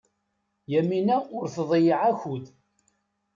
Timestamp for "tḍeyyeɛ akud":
1.55-2.45